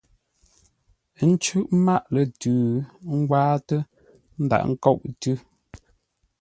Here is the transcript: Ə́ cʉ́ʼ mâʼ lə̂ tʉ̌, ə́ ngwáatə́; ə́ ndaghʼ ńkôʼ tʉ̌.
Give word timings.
Ə́ 1.21 1.29
cʉ́ʼ 1.43 1.65
mâʼ 1.85 2.03
lə̂ 2.13 2.23
tʉ̌, 2.41 2.55
ə́ 3.09 3.15
ngwáatə́; 3.21 3.79
ə́ 4.35 4.41
ndaghʼ 4.45 4.65
ńkôʼ 4.71 4.99
tʉ̌. 5.21 5.35